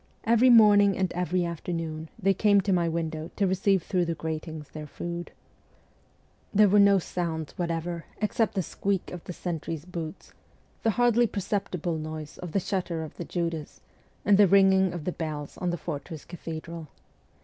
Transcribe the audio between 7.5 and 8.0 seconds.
There were no sounds